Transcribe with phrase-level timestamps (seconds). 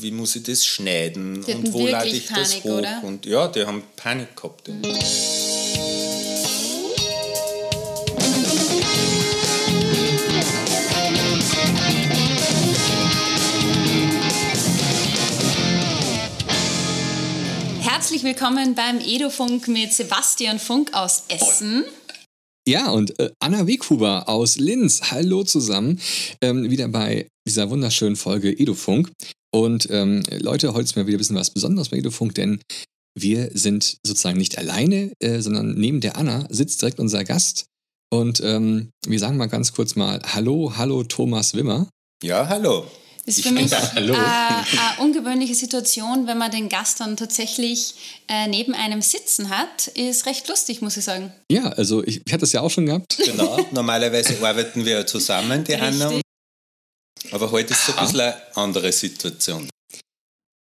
[0.00, 2.78] wie muss ich das schneiden Die und wo lade ich das Panik, hoch?
[2.78, 3.04] oder?
[3.04, 4.68] Und ja, die haben Panik gehabt.
[4.68, 4.82] Mhm.
[17.80, 21.84] Herzlich willkommen beim Edofunk mit Sebastian Funk aus Essen.
[22.68, 25.00] Ja, und äh, Anna Weghuber aus Linz.
[25.10, 26.00] Hallo zusammen.
[26.42, 29.10] Ähm, wieder bei dieser wunderschönen Folge Edufunk.
[29.56, 32.60] Und ähm, Leute, heute ist mal wieder ein bisschen was Besonderes bei Edufunk, denn
[33.18, 37.64] wir sind sozusagen nicht alleine, äh, sondern neben der Anna sitzt direkt unser Gast.
[38.12, 41.88] Und ähm, wir sagen mal ganz kurz mal Hallo, hallo Thomas Wimmer.
[42.22, 42.86] Ja, hallo.
[43.24, 43.92] Das ist für mich da.
[43.94, 44.12] Hallo.
[44.12, 47.94] äh, eine ungewöhnliche Situation, wenn man den Gast dann tatsächlich
[48.28, 49.86] äh, neben einem sitzen hat.
[49.88, 51.32] Ist recht lustig, muss ich sagen.
[51.50, 53.16] Ja, also ich, ich hatte das ja auch schon gehabt.
[53.24, 55.72] Genau, normalerweise arbeiten wir ja zusammen, die.
[55.72, 56.06] Richtig.
[56.06, 56.25] und-
[57.32, 59.68] Aber heute ist es ein bisschen eine andere Situation.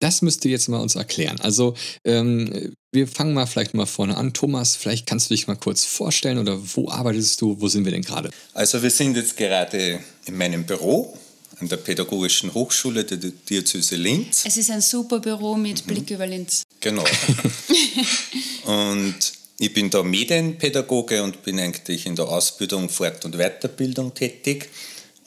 [0.02, 1.38] Das müsst ihr jetzt mal uns erklären.
[1.40, 1.74] Also,
[2.06, 4.32] ähm, wir fangen mal vielleicht mal vorne an.
[4.32, 7.60] Thomas, vielleicht kannst du dich mal kurz vorstellen oder wo arbeitest du?
[7.60, 8.30] Wo sind wir denn gerade?
[8.54, 11.16] Also wir sind jetzt gerade in meinem Büro
[11.60, 14.44] an der Pädagogischen Hochschule der Diözese Linz.
[14.46, 15.62] Es ist ein super Büro Mhm.
[15.62, 16.62] mit Blick über Linz.
[16.80, 17.04] Genau.
[18.64, 19.14] und
[19.58, 24.70] ich bin da Medienpädagoge und bin eigentlich in der Ausbildung, Fort- und Weiterbildung tätig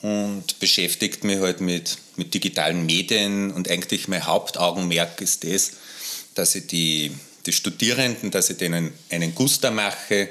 [0.04, 5.72] und beschäftigt mich halt mit, mit digitalen Medien und eigentlich mein Hauptaugenmerk ist das,
[6.34, 7.10] dass ich die,
[7.46, 10.28] die Studierenden, dass ich denen einen Guster mache,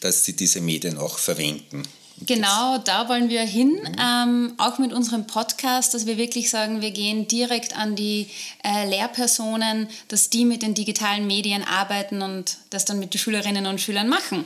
[0.00, 1.84] dass sie diese Medien auch verwenden.
[2.26, 3.96] Genau, da wollen wir hin, Mhm.
[4.00, 8.26] ähm, auch mit unserem Podcast, dass wir wirklich sagen, wir gehen direkt an die
[8.64, 13.66] äh, Lehrpersonen, dass die mit den digitalen Medien arbeiten und das dann mit den Schülerinnen
[13.66, 14.44] und Schülern machen.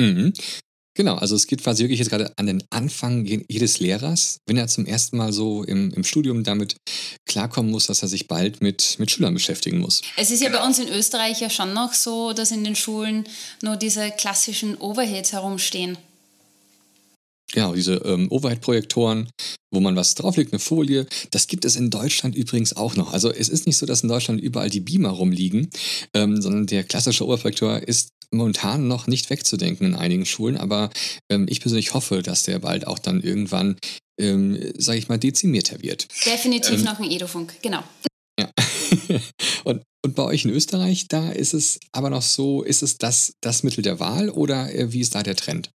[0.00, 0.32] Mhm.
[0.96, 4.56] Genau, also es geht quasi wirklich jetzt gerade an den Anfang je- jedes Lehrers, wenn
[4.56, 6.76] er zum ersten Mal so im, im Studium damit
[7.26, 10.00] klarkommen muss, dass er sich bald mit, mit Schülern beschäftigen muss.
[10.16, 13.24] Es ist ja bei uns in Österreich ja schon noch so, dass in den Schulen
[13.62, 15.98] nur diese klassischen Overheads herumstehen.
[17.52, 19.28] Genau, diese ähm, Overhead-Projektoren,
[19.70, 23.12] wo man was drauflegt, eine Folie, das gibt es in Deutschland übrigens auch noch.
[23.12, 25.68] Also es ist nicht so, dass in Deutschland überall die Beamer rumliegen,
[26.14, 30.90] ähm, sondern der klassische Overprojektor ist momentan noch nicht wegzudenken in einigen Schulen, aber
[31.30, 33.76] ähm, ich persönlich hoffe, dass der bald auch dann irgendwann,
[34.20, 36.08] ähm, sage ich mal, dezimierter wird.
[36.24, 37.82] Definitiv Ähm, noch ein Edofunk, genau.
[38.38, 38.50] Ja.
[39.64, 43.34] und, und bei euch in Österreich, da ist es aber noch so, ist es das,
[43.40, 45.70] das Mittel der Wahl oder äh, wie ist da der Trend?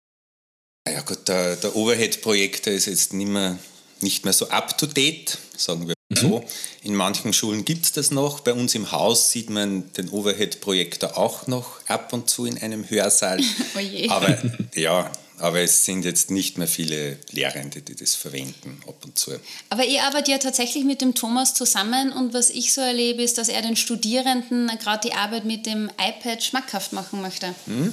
[0.88, 3.58] Ja gut, der, der Overhead-Projektor ist jetzt nicht mehr,
[4.00, 6.44] nicht mehr so up-to-date, sagen wir so.
[6.82, 8.40] In manchen Schulen gibt es das noch.
[8.40, 12.88] Bei uns im Haus sieht man den Overhead-Projektor auch noch ab und zu in einem
[12.88, 13.40] Hörsaal.
[13.74, 14.38] Oh aber
[14.74, 19.32] ja, aber es sind jetzt nicht mehr viele Lehrende, die das verwenden ab und zu.
[19.68, 23.36] Aber ihr arbeitet ja tatsächlich mit dem Thomas zusammen und was ich so erlebe, ist,
[23.36, 27.54] dass er den Studierenden gerade die Arbeit mit dem iPad schmackhaft machen möchte.
[27.66, 27.92] Hm?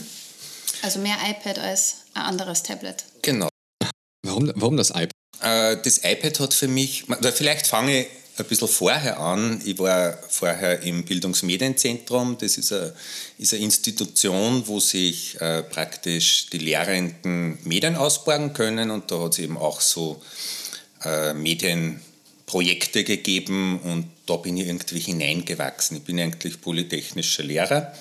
[0.84, 3.04] Also mehr iPad als ein anderes Tablet.
[3.22, 3.50] Genau.
[4.24, 5.12] Warum, warum das iPad?
[5.42, 8.08] Äh, Das iPad hat für mich, vielleicht fange ich
[8.38, 9.62] ein bisschen vorher an.
[9.64, 12.38] Ich war vorher im Bildungsmedienzentrum.
[12.40, 12.94] Das ist eine,
[13.38, 18.90] ist eine Institution, wo sich äh, praktisch die Lehrenden Medien ausborgen können.
[18.90, 20.22] Und da hat es eben auch so
[21.04, 25.98] äh, Medienprojekte gegeben und da bin ich irgendwie hineingewachsen.
[25.98, 27.94] Ich bin eigentlich polytechnischer Lehrer.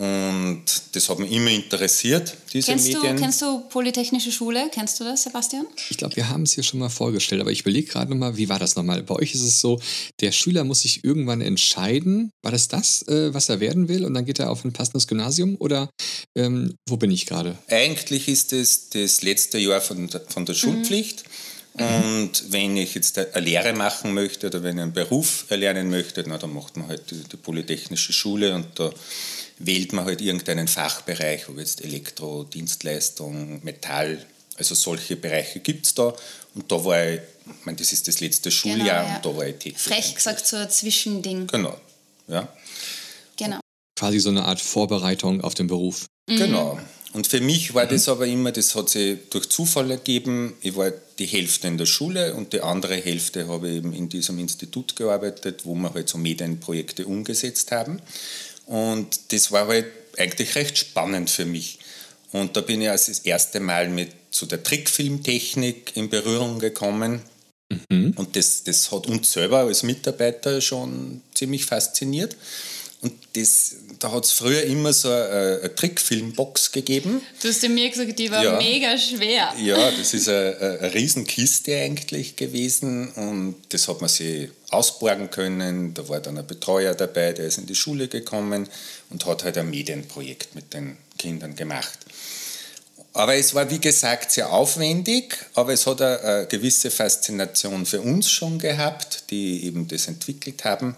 [0.00, 3.16] Und das hat mich immer interessiert, diese Kennst Medien.
[3.16, 4.70] du, kennst du Polytechnische Schule?
[4.72, 5.66] Kennst du das, Sebastian?
[5.90, 8.48] Ich glaube, wir haben es hier schon mal vorgestellt, aber ich überlege gerade nochmal, wie
[8.48, 9.02] war das nochmal?
[9.02, 9.78] Bei euch ist es so,
[10.20, 14.14] der Schüler muss sich irgendwann entscheiden, war das das, äh, was er werden will und
[14.14, 15.90] dann geht er auf ein passendes Gymnasium oder
[16.34, 17.58] ähm, wo bin ich gerade?
[17.68, 21.24] Eigentlich ist es das letzte Jahr von der, von der Schulpflicht.
[21.74, 26.24] Und wenn ich jetzt eine Lehre machen möchte oder wenn ich einen Beruf erlernen möchte,
[26.26, 28.90] na, dann macht man halt die, die Polytechnische Schule und da
[29.60, 34.24] wählt man halt irgendeinen Fachbereich, ob jetzt Elektro, Dienstleistung, Metall,
[34.56, 36.14] also solche Bereiche gibt es da.
[36.54, 39.16] Und da war ich, ich meine, das ist das letzte Schuljahr ja.
[39.16, 39.78] und da war ich tätig.
[39.78, 41.46] Frech gesagt, so ein Zwischending.
[41.46, 41.78] Genau,
[42.26, 42.48] ja.
[43.36, 43.60] Genau.
[43.96, 46.06] Quasi so eine Art Vorbereitung auf den Beruf.
[46.26, 46.78] Genau.
[47.12, 50.54] Und für mich war das aber immer, das hat sich durch Zufall ergeben.
[50.60, 54.08] Ich war die Hälfte in der Schule und die andere Hälfte habe ich eben in
[54.08, 58.00] diesem Institut gearbeitet, wo wir halt so Medienprojekte umgesetzt haben.
[58.70, 59.86] Und das war halt
[60.16, 61.80] eigentlich recht spannend für mich.
[62.30, 67.20] Und da bin ich als das erste Mal mit zu der Trickfilmtechnik in Berührung gekommen.
[67.90, 72.36] Und das, das hat uns selber als Mitarbeiter schon ziemlich fasziniert.
[73.02, 77.22] Und das, da hat es früher immer so eine, eine Trickfilmbox gegeben.
[77.40, 78.58] Du hast ja mir gesagt, die war ja.
[78.58, 79.54] mega schwer.
[79.58, 85.94] Ja, das ist eine, eine Riesenkiste eigentlich gewesen und das hat man sich ausborgen können.
[85.94, 88.68] Da war dann ein Betreuer dabei, der ist in die Schule gekommen
[89.08, 91.98] und hat halt ein Medienprojekt mit den Kindern gemacht.
[93.12, 98.00] Aber es war, wie gesagt, sehr aufwendig, aber es hat eine, eine gewisse Faszination für
[98.02, 100.94] uns schon gehabt, die eben das entwickelt haben.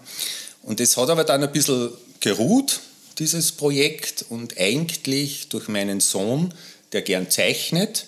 [0.63, 2.79] Und es hat aber dann ein bisschen geruht,
[3.19, 6.53] dieses Projekt, und eigentlich durch meinen Sohn,
[6.93, 8.07] der gern zeichnet,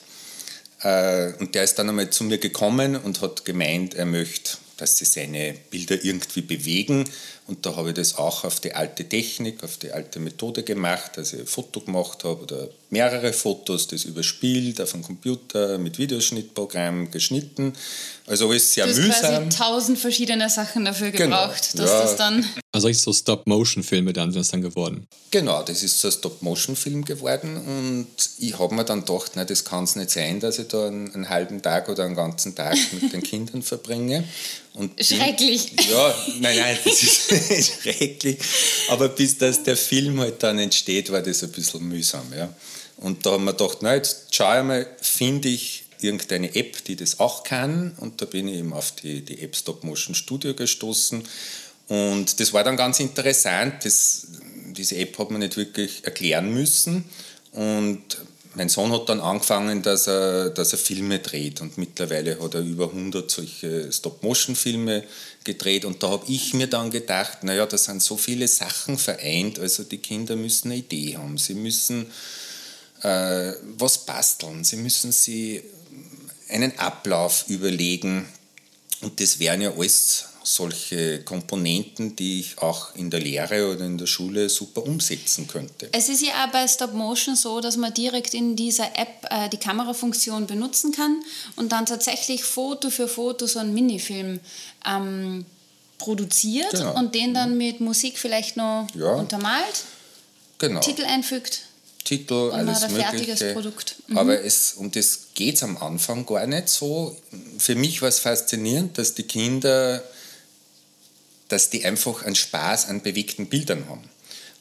[0.81, 4.98] äh, und der ist dann einmal zu mir gekommen und hat gemeint, er möchte, dass
[4.98, 7.06] sie seine Bilder irgendwie bewegen.
[7.47, 11.12] Und da habe ich das auch auf die alte Technik, auf die alte Methode gemacht,
[11.15, 16.00] dass ich ein Foto gemacht habe oder mehrere Fotos, das überspielt auf dem Computer mit
[16.00, 17.74] Videoschnittprogramm geschnitten.
[18.25, 19.50] Also alles sehr du hast mühsam.
[19.50, 21.44] quasi tausend verschiedene Sachen dafür genau.
[21.44, 21.83] gebraucht, genau.
[21.83, 22.01] dass ja.
[22.01, 22.45] das dann...
[22.71, 25.06] Also richtig so Stop-Motion-Filme dann sind das dann geworden?
[25.30, 28.07] Genau, das ist so ein Stop-Motion-Film geworden und
[28.39, 31.13] ich habe mir dann gedacht, na, das kann es nicht sein, dass ich da einen,
[31.13, 34.24] einen halben Tag oder einen ganzen Tag mit den Kindern verbringe.
[34.75, 35.75] Und Schrecklich.
[35.75, 38.38] Bin, ja, nein, nein, das ist schrecklich.
[38.89, 42.33] Aber bis das der Film halt dann entsteht, war das ein bisschen mühsam.
[42.36, 42.54] Ja.
[42.98, 46.95] Und da haben wir gedacht, na, jetzt schau ich mal, finde ich irgendeine App, die
[46.95, 47.94] das auch kann.
[47.98, 51.24] Und da bin ich eben auf die, die App Stop Motion Studio gestoßen.
[51.88, 53.86] Und das war dann ganz interessant.
[53.86, 54.27] Das,
[54.75, 57.06] diese App hat man nicht wirklich erklären müssen.
[57.51, 58.18] Und
[58.56, 62.62] mein Sohn hat dann angefangen, dass er, dass er Filme dreht und mittlerweile hat er
[62.62, 65.04] über 100 solche Stop-Motion-Filme
[65.44, 69.60] gedreht und da habe ich mir dann gedacht, naja, da sind so viele Sachen vereint,
[69.60, 72.07] also die Kinder müssen eine Idee haben, sie müssen
[73.02, 75.62] äh, was basteln, sie müssen sie
[76.50, 78.25] einen Ablauf überlegen
[79.01, 83.97] und das wären ja alles solche Komponenten, die ich auch in der Lehre oder in
[83.97, 85.89] der Schule super umsetzen könnte.
[85.92, 89.50] Es ist ja auch bei Stop Motion so, dass man direkt in dieser App äh,
[89.50, 91.21] die Kamerafunktion benutzen kann
[91.56, 94.39] und dann tatsächlich Foto für Foto so einen Minifilm
[94.86, 95.45] ähm,
[95.97, 96.98] produziert genau.
[96.98, 99.13] und den dann mit Musik vielleicht noch ja.
[99.13, 99.83] untermalt,
[100.59, 100.80] genau.
[100.80, 101.62] Titel einfügt.
[102.03, 103.95] Titel, und alles ein fertiges Produkt.
[104.07, 104.18] Mhm.
[104.19, 107.18] Aber es, um das geht es am Anfang gar nicht so.
[107.57, 110.03] Für mich war es faszinierend, dass die Kinder
[111.47, 114.09] dass die einfach einen Spaß an bewegten Bildern haben.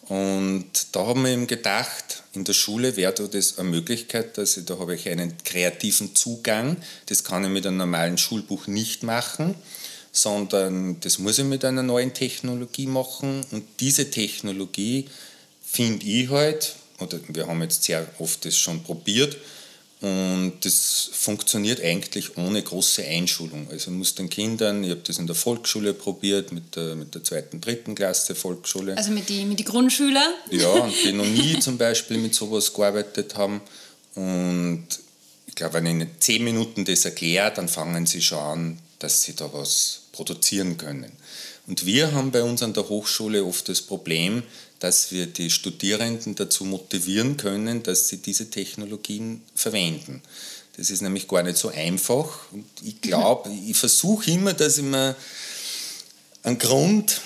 [0.09, 4.67] Und da haben wir eben gedacht, in der Schule wäre das eine Möglichkeit, dass ich,
[4.67, 6.77] da habe ich einen kreativen Zugang.
[7.07, 9.55] Das kann ich mit einem normalen Schulbuch nicht machen,
[10.13, 13.47] sondern das muss ich mit einer neuen Technologie machen.
[13.51, 15.09] Und diese Technologie
[15.65, 19.39] finde ich halt, oder wir haben jetzt sehr oft das schon probiert,
[20.05, 23.69] und das funktioniert eigentlich ohne große Einschulung.
[23.71, 27.15] Also man muss den Kindern, ich habe das in der Volksschule probiert, mit der, mit
[27.15, 28.99] der zweiten, dritten Klasse Volksschule.
[28.99, 30.35] Also mit den mit die Grundschülern?
[30.51, 33.63] Ja, und die noch nie zum Beispiel mit sowas gearbeitet haben.
[34.15, 34.87] Und
[35.47, 39.23] ich glaube, wenn ich ihnen zehn Minuten das erkläre, dann fangen sie schon an, dass
[39.23, 41.13] sie da was produzieren können.
[41.67, 44.43] Und wir haben bei uns an der Hochschule oft das Problem,
[44.85, 50.21] dass wir die Studierenden dazu motivieren können, dass sie diese Technologien verwenden.
[50.77, 52.53] Das ist nämlich gar nicht so einfach.
[52.53, 55.17] Und ich glaube, ich versuche immer, dass ich mir
[56.43, 57.19] einen Grund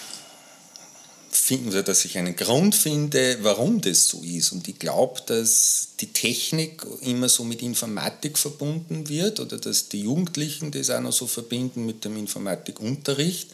[1.33, 4.53] finden, oder dass ich einen Grund finde, warum das so ist.
[4.53, 10.03] Und ich glaube, dass die Technik immer so mit Informatik verbunden wird oder dass die
[10.03, 13.49] Jugendlichen das auch noch so verbinden mit dem Informatikunterricht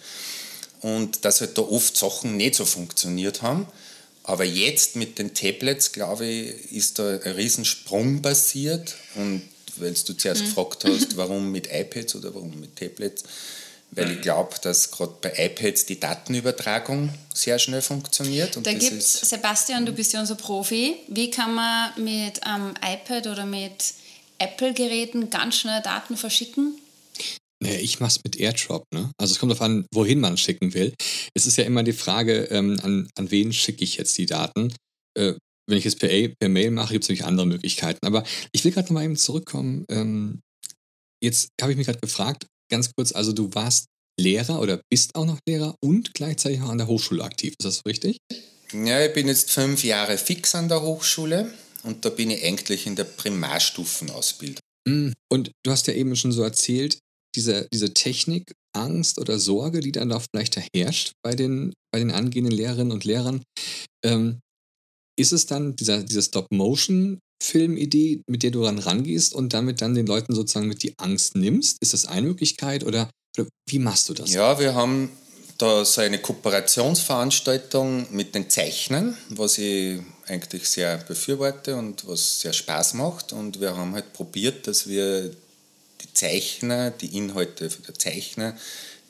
[0.83, 3.67] und dass halt da oft Sachen nicht so funktioniert haben.
[4.25, 8.97] Aber jetzt mit den Tablets, glaube ich, ist da ein Riesensprung passiert.
[9.15, 9.43] Und
[9.77, 10.47] weil du zuerst mhm.
[10.47, 13.25] gefragt hast, warum mit iPads oder warum mit Tablets,
[13.91, 18.57] weil ich glaube, dass gerade bei iPads die Datenübertragung sehr schnell funktioniert.
[18.57, 20.97] Und da gibt es, Sebastian, du bist ja unser Profi.
[21.07, 23.95] Wie kann man mit einem iPad oder mit
[24.39, 26.77] Apple-Geräten ganz schnell Daten verschicken?
[27.65, 29.11] Naja, ich mache es mit AirDrop, ne?
[29.19, 30.93] Also es kommt darauf an, wohin man schicken will.
[31.35, 34.75] Es ist ja immer die Frage, ähm, an, an wen schicke ich jetzt die Daten.
[35.19, 35.33] Äh,
[35.67, 38.07] wenn ich es per, per Mail mache, gibt es natürlich andere Möglichkeiten.
[38.07, 39.87] Aber ich will gerade noch mal eben zurückkommen.
[39.91, 40.41] Ähm,
[41.23, 43.87] jetzt habe ich mich gerade gefragt, ganz kurz, also du warst
[44.21, 47.55] Lehrer oder bist auch noch Lehrer und gleichzeitig auch an der Hochschule aktiv.
[47.59, 48.19] Ist das richtig?
[48.75, 51.51] Ja, ich bin jetzt fünf Jahre fix an der Hochschule
[51.83, 54.61] und da bin ich eigentlich in der Primarstufenausbildung.
[54.87, 56.99] Hm, und du hast ja eben schon so erzählt,
[57.35, 62.11] diese, diese Technik, Angst oder Sorge, die dann auch vielleicht herrscht bei den, bei den
[62.11, 63.43] angehenden Lehrerinnen und Lehrern,
[64.05, 64.41] ähm,
[65.17, 70.07] ist es dann dieser, diese Stop-Motion-Film-Idee, mit der du dann rangehst und damit dann den
[70.07, 71.79] Leuten sozusagen mit die Angst nimmst?
[71.81, 74.33] Ist das eine Möglichkeit oder, oder wie machst du das?
[74.33, 75.11] Ja, wir haben
[75.59, 82.53] da so eine Kooperationsveranstaltung mit den Zeichnern, was ich eigentlich sehr befürworte und was sehr
[82.53, 83.33] Spaß macht.
[83.33, 85.31] Und wir haben halt probiert, dass wir
[86.05, 88.57] die Zeichner, die Inhalte der Zeichner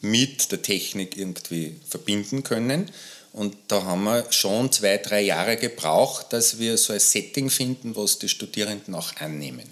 [0.00, 2.90] mit der Technik irgendwie verbinden können.
[3.32, 7.96] Und da haben wir schon zwei, drei Jahre gebraucht, dass wir so ein Setting finden,
[7.96, 9.64] was die Studierenden auch annehmen.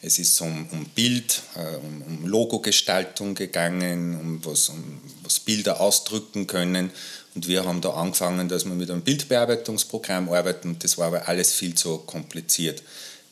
[0.00, 5.80] Es ist um, um Bild, äh, um, um Logogestaltung gegangen, um was, um was Bilder
[5.80, 6.90] ausdrücken können.
[7.34, 10.76] Und wir haben da angefangen, dass wir mit einem Bildbearbeitungsprogramm arbeiten.
[10.80, 12.82] Das war aber alles viel zu kompliziert.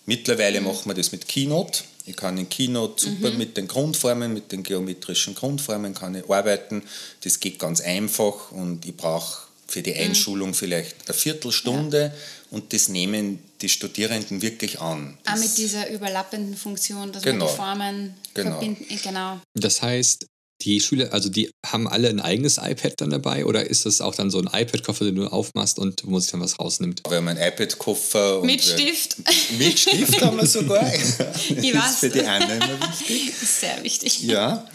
[0.06, 0.68] Mittlerweile mhm.
[0.68, 1.84] machen wir das mit Keynote.
[2.06, 3.38] Ich kann in Keynote super mhm.
[3.38, 6.82] mit den Grundformen, mit den geometrischen Grundformen kann ich arbeiten.
[7.22, 10.00] Das geht ganz einfach und ich brauche für die mhm.
[10.00, 12.12] Einschulung vielleicht eine Viertelstunde ja.
[12.50, 15.18] und das nehmen die Studierenden wirklich an.
[15.24, 17.44] Das Auch mit dieser überlappenden Funktion, dass genau.
[17.44, 18.50] man die Formen genau.
[18.52, 19.00] verbinden.
[19.02, 19.40] Genau.
[19.54, 20.26] Das heißt,
[20.62, 24.14] die Schüler, also die haben alle ein eigenes iPad dann dabei oder ist das auch
[24.14, 27.02] dann so ein iPad-Koffer, den du aufmachst und wo man sich dann was rausnimmt?
[27.08, 28.42] Wir haben einen iPad-Koffer.
[28.42, 29.16] Mit Stift.
[29.58, 30.92] Mit Stift haben wir sogar.
[30.92, 31.72] ich weiß.
[31.72, 33.34] Das ist für die anderen immer wichtig.
[33.36, 34.22] Sehr wichtig.
[34.22, 34.66] Ja.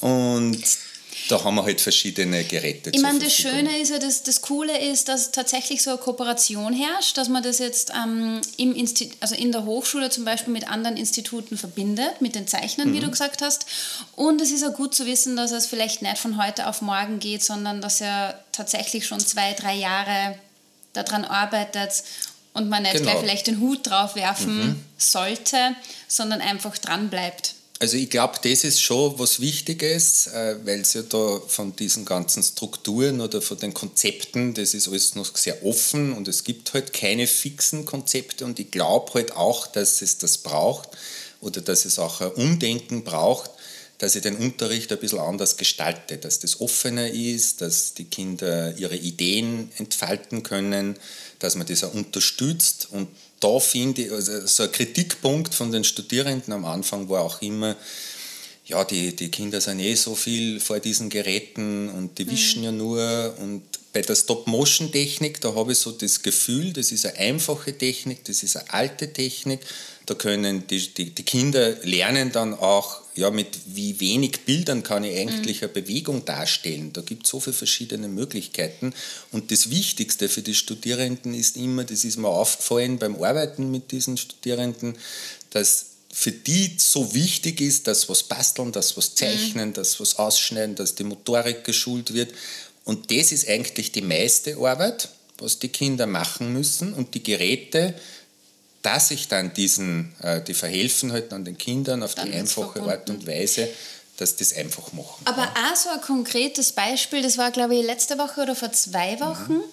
[0.00, 0.62] Und
[1.28, 2.90] da haben wir halt verschiedene Geräte.
[2.90, 6.72] Ich meine, das Schöne ist ja, dass das Coole ist, dass tatsächlich so eine Kooperation
[6.74, 8.74] herrscht, dass man das jetzt ähm, im
[9.20, 12.94] also in der Hochschule zum Beispiel mit anderen Instituten verbindet, mit den Zeichnern, mhm.
[12.94, 13.66] wie du gesagt hast.
[14.16, 17.18] Und es ist auch gut zu wissen, dass es vielleicht nicht von heute auf morgen
[17.20, 20.38] geht, sondern dass er tatsächlich schon zwei, drei Jahre
[20.92, 22.04] daran arbeitet
[22.52, 23.10] und man nicht genau.
[23.10, 24.84] gleich vielleicht den Hut drauf werfen mhm.
[24.98, 25.74] sollte,
[26.06, 27.54] sondern einfach dran bleibt.
[27.80, 32.04] Also ich glaube, das ist schon was Wichtiges, äh, weil es ja da von diesen
[32.04, 36.72] ganzen Strukturen oder von den Konzepten, das ist alles noch sehr offen und es gibt
[36.72, 40.90] halt keine fixen Konzepte und ich glaube halt auch, dass es das braucht
[41.40, 43.50] oder dass es auch ein Umdenken braucht,
[43.98, 48.76] dass ich den Unterricht ein bisschen anders gestalte, dass das offener ist, dass die Kinder
[48.78, 50.96] ihre Ideen entfalten können,
[51.40, 53.08] dass man das auch unterstützt und
[53.44, 57.76] da finde ich, also so ein Kritikpunkt von den Studierenden am Anfang war auch immer,
[58.64, 62.64] ja, die, die Kinder sind eh so viel vor diesen Geräten und die wischen mhm.
[62.64, 63.34] ja nur.
[63.38, 68.24] Und bei der Stop-Motion-Technik, da habe ich so das Gefühl, das ist eine einfache Technik,
[68.24, 69.60] das ist eine alte Technik.
[70.06, 75.04] Da können die, die, die Kinder lernen dann auch, ja, mit wie wenig Bildern kann
[75.04, 75.64] ich eigentlich mhm.
[75.64, 76.92] eine Bewegung darstellen.
[76.92, 78.92] Da gibt es so viele verschiedene Möglichkeiten.
[79.30, 83.92] Und das Wichtigste für die Studierenden ist immer, das ist mir aufgefallen beim Arbeiten mit
[83.92, 84.96] diesen Studierenden,
[85.50, 89.74] dass für die so wichtig ist, dass was basteln, dass was zeichnen, mhm.
[89.74, 92.32] dass was ausschneiden, dass die Motorik geschult wird.
[92.84, 96.92] Und das ist eigentlich die meiste Arbeit, was die Kinder machen müssen.
[96.94, 97.94] Und die Geräte,
[98.84, 102.82] dass ich dann diesen, äh, die verhelfen halt an den Kindern auf dann die einfache
[102.82, 103.68] Art und Weise,
[104.18, 105.22] dass das einfach machen.
[105.24, 105.54] Aber ja.
[105.72, 109.54] auch so ein konkretes Beispiel, das war glaube ich letzte Woche oder vor zwei Wochen.
[109.54, 109.64] Mhm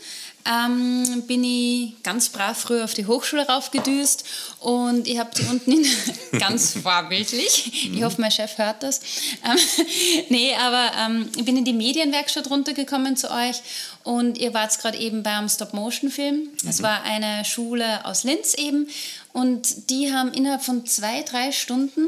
[0.45, 4.25] ähm, bin ich ganz brav früh auf die Hochschule raufgedüst
[4.59, 5.85] und ich habe die unten in,
[6.39, 9.01] ganz vorbildlich, ich hoffe, mein Chef hört das.
[9.43, 9.57] Ähm,
[10.29, 13.61] nee, aber ähm, ich bin in die Medienwerkstatt runtergekommen zu euch
[14.03, 16.49] und ihr wart gerade eben beim Stop-Motion-Film.
[16.67, 16.83] Es mhm.
[16.83, 18.87] war eine Schule aus Linz eben
[19.33, 22.07] und die haben innerhalb von zwei, drei Stunden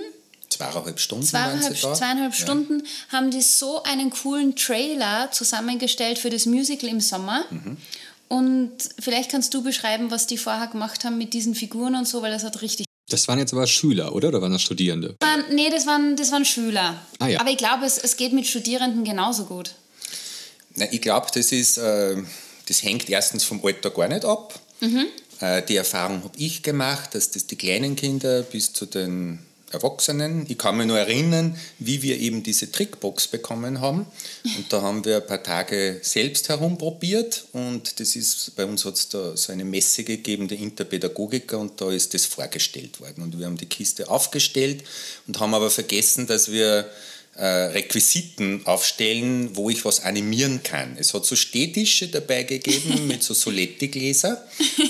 [0.54, 1.26] Zweieinhalb Stunden.
[1.26, 3.18] Zweieinhalb, zweieinhalb Stunden ja.
[3.18, 7.46] haben die so einen coolen Trailer zusammengestellt für das Musical im Sommer.
[7.50, 7.78] Mhm.
[8.34, 12.24] Und vielleicht kannst du beschreiben, was die vorher gemacht haben mit diesen Figuren und so,
[12.24, 12.88] weil das hat richtig.
[13.08, 14.30] Das waren jetzt aber Schüler, oder?
[14.30, 15.16] Oder waren das Studierende?
[15.20, 17.00] Waren, nee, das waren, das waren Schüler.
[17.20, 17.40] Ah, ja.
[17.40, 19.76] Aber ich glaube, es, es geht mit Studierenden genauso gut.
[20.74, 22.24] Na, ich glaube, das äh,
[22.68, 24.60] das hängt erstens vom Alter gar nicht ab.
[24.80, 25.06] Mhm.
[25.40, 30.46] Äh, die Erfahrung habe ich gemacht, dass das die kleinen Kinder bis zu den Erwachsenen.
[30.48, 34.06] Ich kann mich nur erinnern, wie wir eben diese Trickbox bekommen haben.
[34.58, 37.46] Und da haben wir ein paar Tage selbst herumprobiert.
[37.52, 41.82] Und das ist, bei uns hat es da so eine Messe gegeben, der Interpädagogiker, und
[41.82, 43.24] da ist das vorgestellt worden.
[43.24, 44.84] Und wir haben die Kiste aufgestellt
[45.28, 46.90] und haben aber vergessen, dass wir
[47.36, 50.96] äh, Requisiten aufstellen, wo ich was animieren kann.
[51.00, 54.46] Es hat so Städtische dabei gegeben mit so Soletti-Gläser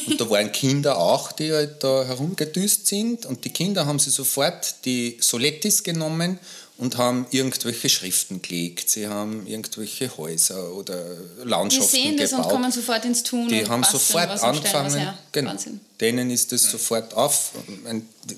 [0.08, 4.10] und da waren Kinder auch, die halt da herumgedüst sind und die Kinder haben sie
[4.10, 6.38] sofort die Solettis genommen
[6.77, 12.46] und haben irgendwelche Schriften gelegt, sie haben irgendwelche Häuser oder Landschaften die sehen das gebaut.
[12.46, 13.48] und kommen sofort ins Tun.
[13.48, 15.80] Die haben sofort angefangen, genau, Wahnsinn.
[16.00, 17.51] denen ist das sofort auf,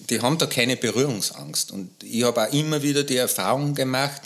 [0.10, 1.72] die haben da keine Berührungsangst.
[1.72, 4.22] Und ich habe auch immer wieder die Erfahrung gemacht,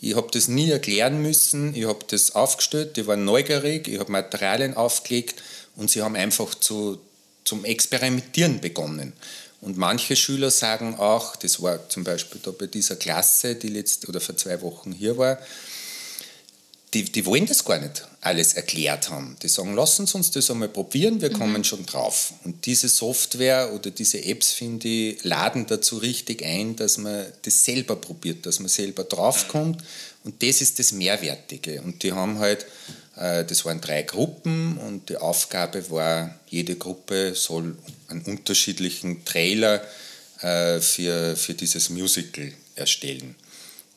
[0.00, 4.10] ich habe das nie erklären müssen, ich habe das aufgestellt, die waren neugierig, ich habe
[4.10, 5.42] Materialien aufgelegt
[5.76, 6.98] und sie haben einfach zu,
[7.44, 9.12] zum Experimentieren begonnen.
[9.60, 14.06] Und manche Schüler sagen auch, das war zum Beispiel da bei dieser Klasse, die letzte
[14.08, 15.38] oder vor zwei Wochen hier war,
[16.94, 19.36] die, die wollen das gar nicht alles erklärt haben.
[19.42, 21.38] Die sagen, lassen Sie uns das einmal probieren, wir mhm.
[21.38, 22.32] kommen schon drauf.
[22.44, 27.64] Und diese Software oder diese Apps, finde ich, laden dazu richtig ein, dass man das
[27.64, 29.82] selber probiert, dass man selber draufkommt.
[30.24, 31.80] Und das ist das Mehrwertige.
[31.82, 32.66] Und die haben halt,
[33.16, 37.76] äh, das waren drei Gruppen und die Aufgabe war, jede Gruppe soll
[38.10, 39.82] einen unterschiedlichen Trailer
[40.40, 43.34] äh, für, für dieses Musical erstellen.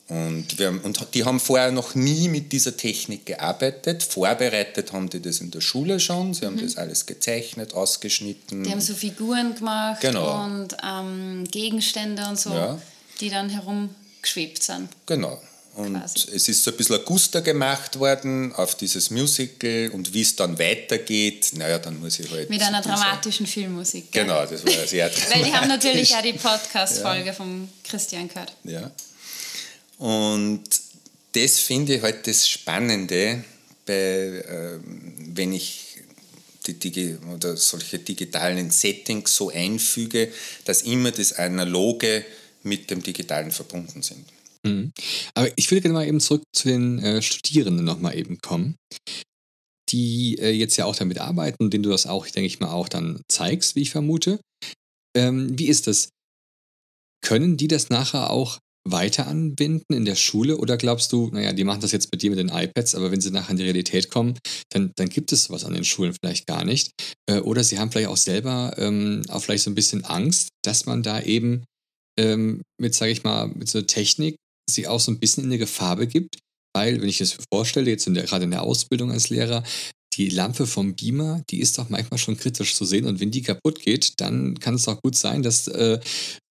[0.06, 4.02] Und, wir, und die haben vorher noch nie mit dieser Technik gearbeitet.
[4.02, 6.34] Vorbereitet haben die das in der Schule schon.
[6.34, 6.62] Sie haben mhm.
[6.62, 8.64] das alles gezeichnet, ausgeschnitten.
[8.64, 10.44] Die haben so Figuren gemacht genau.
[10.44, 12.78] und ähm, Gegenstände und so, ja.
[13.20, 14.90] die dann herumgeschwebt sind.
[15.06, 15.40] Genau.
[15.74, 16.28] Und quasi.
[16.32, 20.36] es ist so ein bisschen ein Guster gemacht worden auf dieses Musical und wie es
[20.36, 22.48] dann weitergeht, naja, dann muss ich halt.
[22.48, 24.12] Mit einer dramatischen Filmmusik.
[24.12, 24.22] Gell?
[24.22, 25.30] Genau, das war sehr dramatisch.
[25.34, 27.32] Weil die haben natürlich auch die Podcast-Folge ja.
[27.32, 28.52] von Christian gehört.
[28.62, 28.90] Ja.
[29.98, 30.62] Und
[31.32, 33.42] das finde ich halt das Spannende,
[33.84, 34.78] bei, äh,
[35.34, 35.84] wenn ich
[36.66, 40.32] die, die, oder solche digitalen Settings so einfüge,
[40.64, 42.24] dass immer das Analoge
[42.62, 44.24] mit dem Digitalen verbunden sind.
[44.64, 44.92] Mhm.
[45.34, 48.76] Aber ich würde gerne mal eben zurück zu den äh, Studierenden nochmal eben kommen,
[49.90, 52.88] die äh, jetzt ja auch damit arbeiten, denen du das auch, denke ich mal, auch
[52.88, 54.40] dann zeigst, wie ich vermute.
[55.16, 56.08] Ähm, wie ist das?
[57.22, 61.64] Können die das nachher auch weiter anwenden in der Schule oder glaubst du, naja, die
[61.64, 64.10] machen das jetzt mit dir mit den iPads, aber wenn sie nachher in die Realität
[64.10, 64.38] kommen,
[64.70, 66.90] dann, dann gibt es was an den Schulen vielleicht gar nicht.
[67.26, 70.84] Äh, oder sie haben vielleicht auch selber ähm, auch vielleicht so ein bisschen Angst, dass
[70.84, 71.64] man da eben
[72.18, 74.36] ähm, mit, sage ich mal, mit so Technik
[74.68, 76.38] sich auch so ein bisschen in eine Gefahr begibt,
[76.74, 79.62] weil, wenn ich das vorstelle, jetzt in der, gerade in der Ausbildung als Lehrer,
[80.16, 83.06] die Lampe vom Beamer, die ist doch manchmal schon kritisch zu sehen.
[83.06, 85.98] Und wenn die kaputt geht, dann kann es doch gut sein, dass äh,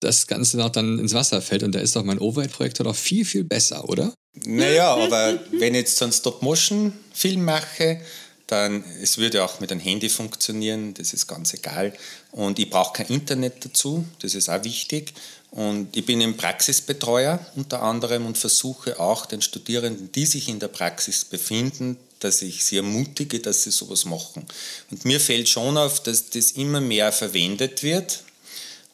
[0.02, 1.64] das Ganze noch dann ins Wasser fällt.
[1.64, 4.14] Und da ist doch mein Overhead-Projektor doch viel, viel besser, oder?
[4.46, 8.02] Naja, aber wenn ich jetzt so einen Stop-Motion-Film mache,
[8.48, 11.94] dann, es würde auch mit einem Handy funktionieren, das ist ganz egal.
[12.32, 15.14] Und ich brauche kein Internet dazu, das ist auch wichtig.
[15.54, 20.58] Und ich bin im Praxisbetreuer unter anderem und versuche auch den Studierenden, die sich in
[20.58, 24.48] der Praxis befinden, dass ich sie ermutige, dass sie sowas machen.
[24.90, 28.24] Und mir fällt schon auf, dass das immer mehr verwendet wird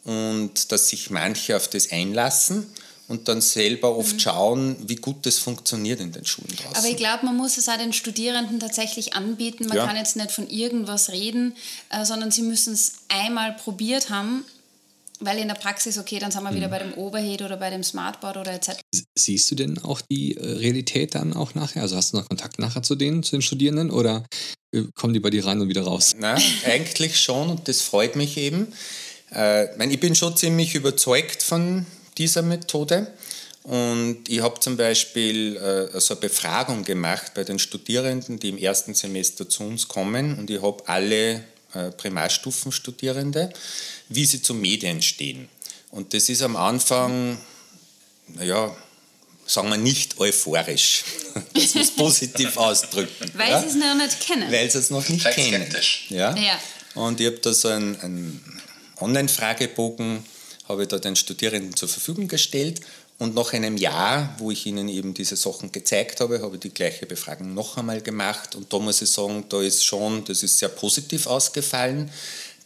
[0.03, 2.65] und dass sich manche auf das einlassen
[3.07, 4.19] und dann selber oft mhm.
[4.19, 6.75] schauen, wie gut das funktioniert in den Schulen draußen.
[6.75, 9.67] Aber ich glaube, man muss es auch den Studierenden tatsächlich anbieten.
[9.67, 9.88] Man ja.
[9.88, 11.55] kann jetzt nicht von irgendwas reden,
[11.89, 14.43] äh, sondern sie müssen es einmal probiert haben
[15.19, 16.71] weil in der Praxis, okay, dann sind wir wieder mhm.
[16.71, 18.79] bei dem Overhead oder bei dem Smartboard oder etc.
[19.17, 21.82] Siehst du denn auch die äh, Realität dann auch nachher?
[21.82, 24.25] Also hast du noch Kontakt nachher zu denen, zu den Studierenden oder
[24.73, 26.15] äh, kommen die bei dir rein und wieder raus?
[26.17, 28.71] Na, eigentlich schon und das freut mich eben.
[29.34, 31.86] Äh, ich bin schon ziemlich überzeugt von
[32.17, 33.08] dieser Methode.
[33.63, 38.58] Und ich habe zum Beispiel äh, so eine Befragung gemacht bei den Studierenden, die im
[38.58, 40.39] ersten Semester zu uns kommen.
[40.39, 43.51] Und ich habe alle äh, Primarstufenstudierende,
[44.10, 45.50] wie sie zu Medien stehen.
[45.91, 47.38] Und das ist am Anfang,
[48.28, 48.76] naja,
[49.45, 51.04] sagen wir nicht euphorisch.
[51.54, 53.32] Das muss positiv ausdrücken.
[53.36, 53.62] Weil ja?
[53.62, 54.52] sie es noch nicht kennen.
[54.52, 55.65] Weil sie es noch nicht kennen.
[56.10, 56.36] Ja?
[56.36, 56.60] ja.
[56.95, 58.62] Und ich habe da so einen, einen
[59.00, 60.24] Online-Fragebogen,
[60.67, 62.82] habe ich da den Studierenden zur Verfügung gestellt
[63.19, 66.74] und nach einem Jahr, wo ich ihnen eben diese Sachen gezeigt habe, habe ich die
[66.74, 68.56] gleiche Befragung noch einmal gemacht.
[68.56, 72.10] Und da muss ich sagen, da ist schon, das ist sehr positiv ausgefallen,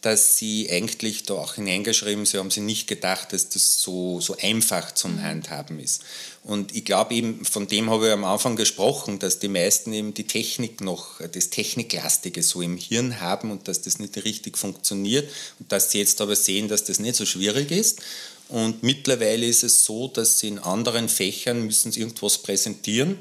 [0.03, 4.37] dass sie eigentlich da auch hineingeschrieben, sie haben sich nicht gedacht, dass das so, so
[4.41, 5.23] einfach zum mhm.
[5.23, 6.03] Handhaben ist.
[6.43, 10.13] Und ich glaube eben, von dem habe ich am Anfang gesprochen, dass die meisten eben
[10.13, 15.27] die Technik noch, das Techniklastige so im Hirn haben und dass das nicht richtig funktioniert
[15.59, 18.01] und dass sie jetzt aber sehen, dass das nicht so schwierig ist
[18.49, 23.17] und mittlerweile ist es so, dass sie in anderen Fächern müssen sie irgendwas präsentieren.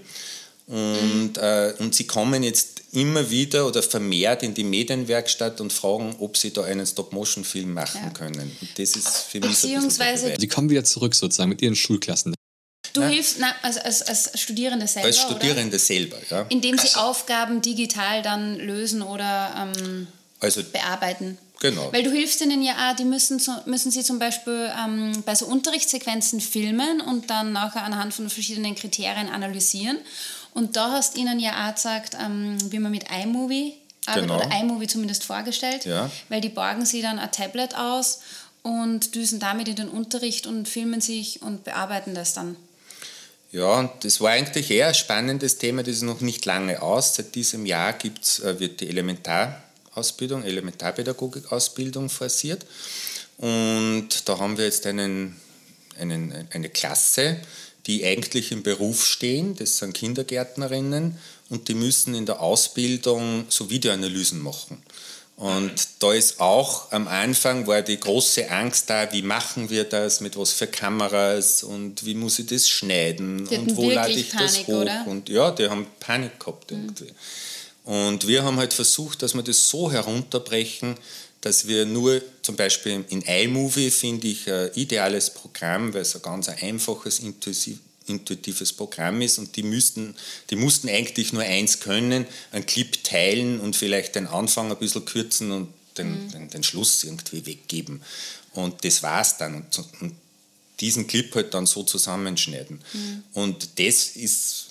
[0.67, 1.41] Und, mhm.
[1.41, 6.37] äh, und sie kommen jetzt immer wieder oder vermehrt in die Medienwerkstatt und fragen, ob
[6.37, 8.11] sie da einen Stop-Motion-Film machen ja.
[8.11, 8.57] können.
[8.61, 12.35] Und das ist für mich Beziehungsweise so Sie kommen wieder zurück sozusagen mit ihren Schulklassen.
[12.93, 13.09] Du na?
[13.09, 15.07] hilfst na, als, als, als Studierende selber.
[15.07, 15.79] Als Studierende oder?
[15.79, 16.47] selber, ja.
[16.51, 20.07] Indem sie also, Aufgaben digital dann lösen oder ähm,
[20.41, 21.39] also, bearbeiten.
[21.63, 21.93] Genau.
[21.93, 25.47] Weil du hilfst ihnen ja auch, die müssen, müssen sie zum Beispiel ähm, bei so
[25.47, 29.99] Unterrichtssequenzen filmen und dann nachher anhand von verschiedenen Kriterien analysieren.
[30.55, 33.75] Und da hast du ihnen ja auch gesagt, ähm, wie man mit iMovie
[34.07, 34.45] arbeitet, genau.
[34.45, 36.11] oder iMovie zumindest vorgestellt, ja.
[36.29, 38.23] weil die borgen sie dann ein Tablet aus
[38.63, 42.57] und düsen damit in den Unterricht und filmen sich und bearbeiten das dann.
[43.53, 47.15] Ja, und das war eigentlich eher ein spannendes Thema, das ist noch nicht lange aus.
[47.15, 49.63] Seit diesem Jahr gibt's, äh, wird die Elementar
[49.95, 52.65] Ausbildung, Elementarpädagogik-Ausbildung forciert.
[53.39, 55.37] Und da haben wir jetzt einen,
[55.99, 57.39] einen, eine Klasse,
[57.87, 63.71] die eigentlich im Beruf stehen, das sind Kindergärtnerinnen und die müssen in der Ausbildung so
[63.71, 64.83] Videoanalysen machen.
[65.37, 70.21] Und da ist auch am Anfang war die große Angst da, wie machen wir das,
[70.21, 74.47] mit was für Kameras und wie muss ich das schneiden und wo lade ich Panik,
[74.47, 74.83] das hoch.
[74.83, 75.05] Oder?
[75.09, 77.05] Und ja, die haben Panik gehabt irgendwie.
[77.05, 77.17] Mhm.
[77.85, 80.97] Und wir haben halt versucht, dass wir das so herunterbrechen,
[81.41, 86.23] dass wir nur zum Beispiel in iMovie finde ich ein ideales Programm, weil es ein
[86.23, 87.21] ganz einfaches,
[88.07, 90.15] intuitives Programm ist und die, müssten,
[90.51, 95.05] die mussten eigentlich nur eins können, einen Clip teilen und vielleicht den Anfang ein bisschen
[95.05, 95.69] kürzen und
[95.99, 96.31] den, mhm.
[96.31, 98.03] den, den, Schluss irgendwie weggeben.
[98.53, 99.57] Und das war es dann.
[99.57, 100.15] Und, und,
[100.81, 102.81] diesen Clip halt dann so zusammenschneiden.
[102.93, 103.23] Mhm.
[103.35, 104.71] Und das ist,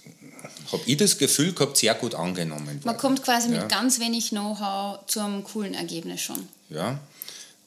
[0.72, 2.82] habe ich das Gefühl gehabt, sehr gut angenommen.
[2.84, 3.62] Man kommt quasi ja.
[3.62, 6.48] mit ganz wenig Know-how zu einem coolen Ergebnis schon.
[6.70, 7.00] Ja,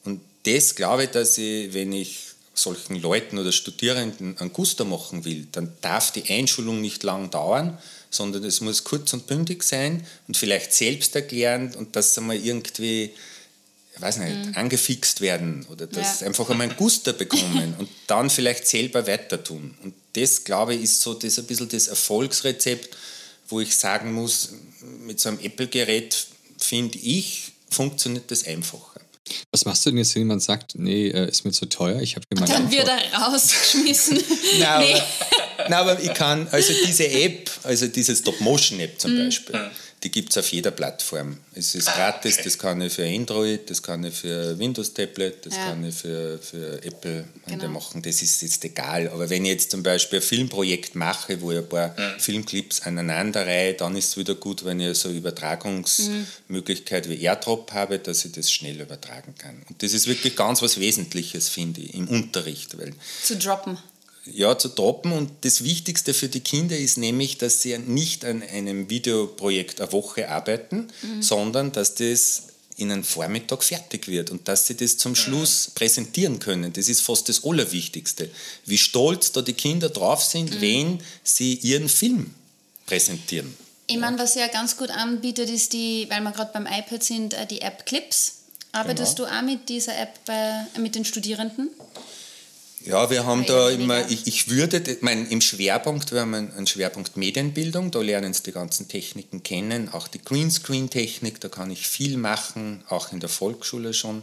[0.03, 2.19] und das glaube ich, dass ich, wenn ich
[2.53, 7.77] solchen Leuten oder Studierenden einen Guster machen will, dann darf die Einschulung nicht lang dauern,
[8.09, 12.37] sondern es muss kurz und bündig sein und vielleicht selbst erklärend und dass sie mal
[12.37, 13.11] irgendwie,
[13.95, 14.55] ich weiß nicht, mhm.
[14.55, 16.27] angefixt werden oder dass ja.
[16.27, 19.75] einfach einmal einen Guster bekommen und dann vielleicht selber weiter tun.
[19.83, 22.95] Und das, glaube ich, ist so das ein bisschen das Erfolgsrezept,
[23.47, 24.49] wo ich sagen muss,
[25.05, 26.27] mit so einem Apple-Gerät,
[26.57, 28.95] finde ich, funktioniert das einfacher.
[29.51, 32.15] Was machst du denn jetzt, wenn jemand sagt, nee, äh, ist mir zu teuer, ich
[32.15, 34.17] habe hier Dann wird er rausgeschmissen.
[34.59, 34.93] nein, nee.
[34.93, 39.25] aber, nein, aber ich kann, also diese App, also diese Stop-Motion-App zum mhm.
[39.25, 39.71] Beispiel,
[40.05, 41.39] die gibt es auf jeder Plattform.
[41.55, 45.55] Es ist ah, gratis, das kann ich für Android, das kann ich für Windows-Tablet, das
[45.55, 45.65] ja.
[45.65, 47.69] kann ich für, für Apple genau.
[47.69, 49.09] machen, das ist jetzt egal.
[49.09, 52.19] Aber wenn ich jetzt zum Beispiel ein Filmprojekt mache, wo ich ein paar mhm.
[52.19, 57.97] Filmclips aneinanderreihe, dann ist es wieder gut, wenn ich so eine Übertragungsmöglichkeit wie AirDrop habe,
[57.97, 59.63] dass ich das schnell übertragen kann.
[59.67, 62.77] Und das ist wirklich ganz was Wesentliches, finde ich, im Unterricht.
[62.77, 63.79] Weil Zu droppen
[64.31, 65.11] ja, zu droppen.
[65.11, 69.91] Und das Wichtigste für die Kinder ist nämlich, dass sie nicht an einem Videoprojekt eine
[69.91, 71.21] Woche arbeiten, mhm.
[71.21, 72.43] sondern dass das
[72.77, 76.73] in einem Vormittag fertig wird und dass sie das zum Schluss präsentieren können.
[76.73, 78.29] Das ist fast das Allerwichtigste.
[78.65, 80.61] Wie stolz da die Kinder drauf sind, mhm.
[80.61, 82.33] wenn sie ihren Film
[82.85, 83.55] präsentieren.
[83.87, 87.33] Ich meine, was ja ganz gut anbietet, ist die, weil wir gerade beim iPad sind,
[87.33, 88.39] äh, die App Clips.
[88.71, 89.29] Arbeitest genau.
[89.29, 91.69] du auch mit dieser App bei, mit den Studierenden?
[92.85, 97.17] Ja, wir haben da immer, ich, ich würde, mein, im Schwerpunkt, wir haben einen Schwerpunkt
[97.17, 102.17] Medienbildung, da lernen sie die ganzen Techniken kennen, auch die Greenscreen-Technik, da kann ich viel
[102.17, 104.21] machen, auch in der Volksschule schon.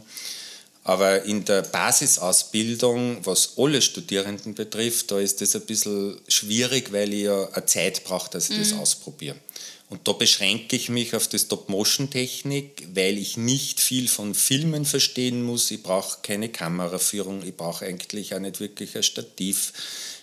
[0.85, 7.13] Aber in der Basisausbildung, was alle Studierenden betrifft, da ist das ein bisschen schwierig, weil
[7.13, 8.63] ich ja eine Zeit brauche, dass ich mhm.
[8.63, 9.35] das ausprobiere.
[9.89, 15.43] Und da beschränke ich mich auf die Stop-Motion-Technik, weil ich nicht viel von Filmen verstehen
[15.43, 15.71] muss.
[15.71, 19.71] Ich brauche keine Kameraführung, ich brauche eigentlich auch nicht wirklich ein Stativ.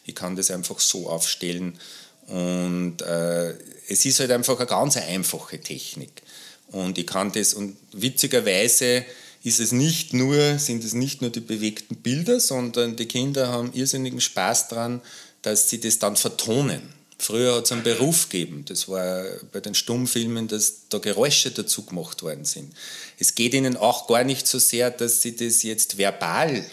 [0.04, 1.78] Ich kann das einfach so aufstellen.
[2.26, 3.54] Und äh,
[3.88, 6.22] es ist halt einfach eine ganz einfache Technik.
[6.68, 9.04] Und ich kann das, und witzigerweise
[9.42, 13.72] ist es nicht nur, sind es nicht nur die bewegten Bilder, sondern die Kinder haben
[13.72, 15.00] irrsinnigen Spaß daran,
[15.42, 16.82] dass sie das dann vertonen.
[17.18, 18.64] Früher hat es einen Beruf gegeben.
[18.66, 22.72] Das war bei den Stummfilmen, dass da Geräusche dazu gemacht worden sind.
[23.18, 26.64] Es geht ihnen auch gar nicht so sehr, dass sie das jetzt verbal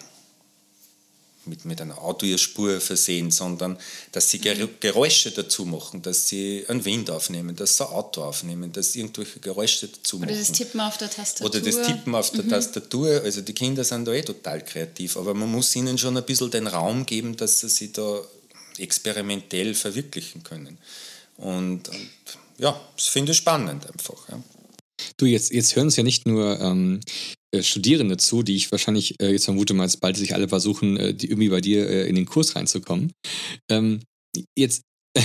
[1.48, 3.78] mit, mit einer Audiospur versehen, sondern
[4.12, 8.72] dass sie Geräusche dazu machen, dass sie einen Wind aufnehmen, dass sie ein Auto aufnehmen,
[8.72, 10.30] dass sie irgendwelche Geräusche dazu machen.
[10.30, 11.50] Oder das Tippen auf der Tastatur.
[11.50, 12.50] Oder das Tippen auf der mhm.
[12.50, 13.22] Tastatur.
[13.24, 16.52] Also die Kinder sind da eh total kreativ, aber man muss ihnen schon ein bisschen
[16.52, 18.22] den Raum geben, dass sie sich da
[18.78, 20.78] experimentell verwirklichen können.
[21.38, 22.10] Und, und
[22.58, 24.30] ja, das finde ich spannend einfach.
[24.30, 24.42] Ja.
[25.18, 27.00] Du, jetzt, jetzt hören es ja nicht nur ähm,
[27.47, 31.14] äh, Studierende zu, die ich wahrscheinlich äh, jetzt vermute mal, bald sich alle versuchen, äh,
[31.14, 33.14] die irgendwie bei dir äh, in den Kurs reinzukommen.
[33.70, 34.02] Ähm,
[34.58, 34.82] jetzt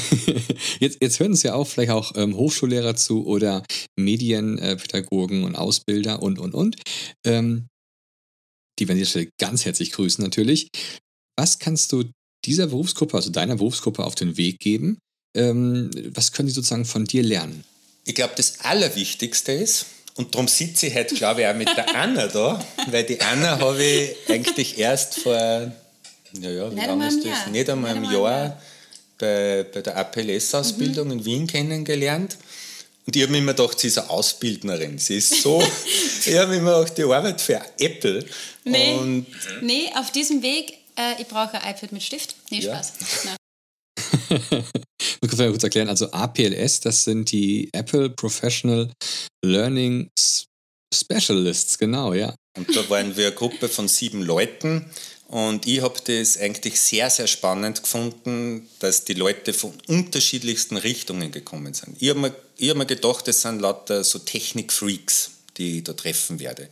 [0.81, 3.63] jetzt, jetzt hören es ja auch vielleicht auch ähm, Hochschullehrer zu oder
[3.99, 6.77] Medienpädagogen und Ausbilder und, und, und.
[7.27, 7.67] Ähm,
[8.79, 10.69] die werden Sie ganz herzlich grüßen natürlich.
[11.37, 12.05] Was kannst du
[12.45, 14.99] dieser Berufsgruppe, also deiner Berufsgruppe, auf den Weg geben?
[15.37, 17.65] Ähm, was können die sozusagen von dir lernen?
[18.05, 21.95] Ich glaube, das Allerwichtigste ist, und darum sitze ich heute, glaube ich, auch mit der
[21.95, 25.73] Anna da, weil die Anna habe ich eigentlich erst vor,
[26.33, 27.47] naja, wie lange ist das?
[27.51, 28.61] Nicht einmal einem Jahr
[29.19, 31.13] bei, bei der APLS-Ausbildung mhm.
[31.13, 32.37] in Wien kennengelernt.
[33.07, 34.99] Und ich habe mir immer gedacht, sie ist eine Ausbildnerin.
[34.99, 35.63] Sie ist so,
[36.27, 38.25] ich habe mir immer gedacht, die arbeitet für Apple.
[38.65, 39.25] Nee,
[39.61, 42.35] nee, auf diesem Weg äh, ich brauche ein iPad mit Stift.
[42.51, 42.93] Nee, Spaß.
[44.51, 44.63] Ja.
[45.21, 48.91] Ich kann kurz erklären, also APLS, das sind die Apple Professional
[49.45, 50.11] Learning
[50.95, 52.35] Specialists, genau, ja.
[52.57, 54.91] Und da waren wir eine Gruppe von sieben Leuten
[55.33, 61.33] Und ich habe das eigentlich sehr, sehr spannend gefunden, dass die Leute von unterschiedlichsten Richtungen
[61.33, 61.97] gekommen sind.
[62.01, 62.35] Ich habe mir,
[62.69, 66.69] hab mir gedacht, das sind lauter so Technik-Freaks, die ich da treffen werde.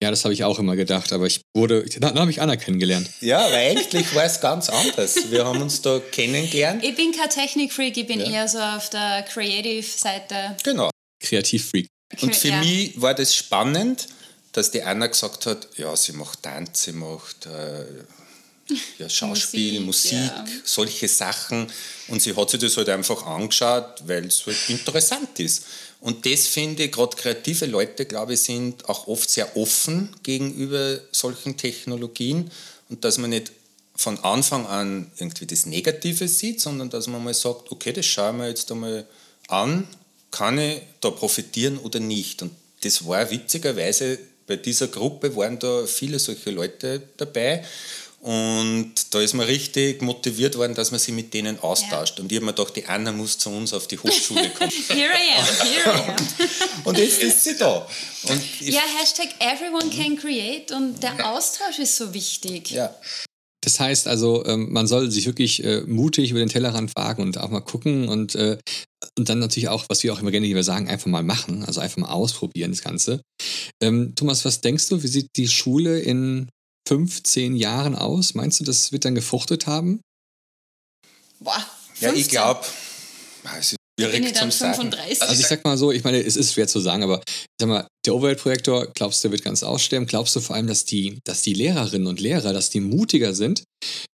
[0.00, 3.10] Ja, das habe ich auch immer gedacht, aber ich wurde, dann habe ich Anna kennengelernt.
[3.20, 5.30] Ja, aber eigentlich war es ganz anders.
[5.30, 6.84] Wir haben uns da kennengelernt.
[6.84, 8.30] Ich bin kein Technik-Freak, ich bin ja.
[8.30, 10.56] eher so auf der Creative-Seite.
[10.62, 10.90] Genau.
[11.20, 11.88] Kreativ-Freak.
[12.20, 12.60] Und für ja.
[12.60, 14.06] mich war das spannend,
[14.52, 17.84] dass die Anna gesagt hat, ja, sie macht Tanz, sie macht äh,
[18.98, 20.44] ja, Schauspiel, Musik, Musik ja.
[20.64, 21.70] solche Sachen.
[22.08, 25.64] Und sie hat sich das halt einfach angeschaut, weil es halt interessant ist.
[26.00, 31.00] Und das finde ich, gerade kreative Leute, glaube ich, sind auch oft sehr offen gegenüber
[31.10, 32.50] solchen Technologien
[32.88, 33.52] und dass man nicht
[33.96, 38.38] von Anfang an irgendwie das Negative sieht, sondern dass man mal sagt, okay, das schauen
[38.38, 39.06] wir jetzt einmal
[39.48, 39.88] an,
[40.30, 42.42] kann ich da profitieren oder nicht.
[42.42, 47.64] Und das war witzigerweise, bei dieser Gruppe waren da viele solche Leute dabei
[48.20, 52.18] und da ist man richtig motiviert worden, dass man sich mit denen austauscht.
[52.18, 52.22] Ja.
[52.22, 54.70] Und ich habe mir gedacht, die Anna muss zu uns auf die Hochschule kommen.
[54.88, 56.16] here I am, here I am.
[56.84, 57.86] und jetzt ist sie da.
[58.60, 62.72] ja, Hashtag everyone can create und der Austausch ist so wichtig.
[62.72, 62.94] Ja.
[63.60, 67.38] Das heißt also, ähm, man soll sich wirklich äh, mutig über den Tellerrand wagen und
[67.38, 68.58] auch mal gucken und, äh,
[69.16, 71.98] und dann natürlich auch, was wir auch immer gerne sagen, einfach mal machen, also einfach
[71.98, 73.20] mal ausprobieren das Ganze.
[73.82, 76.48] Ähm, Thomas, was denkst du, wie sieht die Schule in
[76.88, 78.34] 15 Jahren aus?
[78.34, 80.00] Meinst du, das wird dann gefruchtet haben?
[81.38, 82.08] Boah, 15.
[82.08, 82.60] ja, ich glaube,
[83.58, 85.22] es ist schwierig zum 35.
[85.22, 87.68] Also ich sag mal so, ich meine, es ist schwer zu sagen, aber ich sag
[87.68, 90.08] mal, der Overhead-Projektor, glaubst du, der wird ganz aussterben?
[90.08, 93.64] Glaubst du vor allem, dass die, dass die Lehrerinnen und Lehrer, dass die mutiger sind?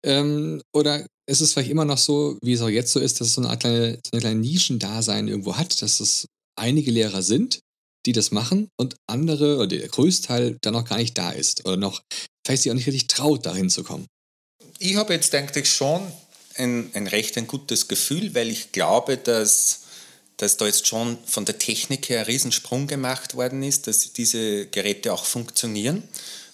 [0.05, 3.29] Ähm, oder ist es vielleicht immer noch so, wie es auch jetzt so ist, dass
[3.29, 6.27] es so eine, kleine, so eine kleine Nischendasein irgendwo hat, dass es
[6.59, 7.61] einige Lehrer sind,
[8.07, 11.77] die das machen und andere oder der Größteil dann noch gar nicht da ist oder
[11.77, 12.03] noch
[12.49, 14.07] vielleicht sich auch nicht richtig traut, dahin zu kommen.
[14.79, 16.01] Ich habe jetzt, denke ich, schon
[16.57, 19.81] ein, ein recht ein gutes Gefühl, weil ich glaube, dass,
[20.39, 24.67] dass da jetzt schon von der Technik her ein Riesensprung gemacht worden ist, dass diese
[24.67, 26.03] Geräte auch funktionieren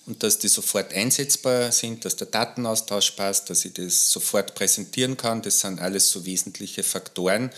[0.06, 5.16] und dass die sofort einsetzbar sind, dass der Datenaustausch passt, dass ich das sofort präsentieren
[5.16, 5.42] kann.
[5.42, 7.50] Das sind alles so wesentliche Faktoren,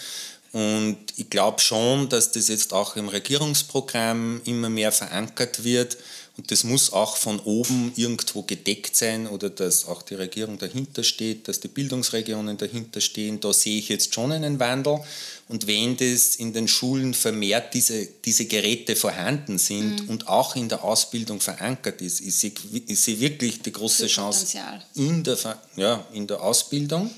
[0.57, 5.99] und ich glaube schon, dass das jetzt auch im Regierungsprogramm immer mehr verankert wird.
[6.37, 11.03] Und das muss auch von oben irgendwo gedeckt sein oder dass auch die Regierung dahinter
[11.03, 13.41] steht, dass die Bildungsregionen dahinter stehen.
[13.41, 15.01] Da sehe ich jetzt schon einen Wandel.
[15.49, 20.09] Und wenn das in den Schulen vermehrt diese, diese Geräte vorhanden sind mhm.
[20.11, 22.53] und auch in der Ausbildung verankert ist, ich sehe,
[22.87, 24.59] ich sehe wirklich die große Chance
[24.95, 25.39] in der,
[25.77, 27.11] ja, in der Ausbildung,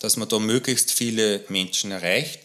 [0.00, 2.40] dass man da möglichst viele Menschen erreicht.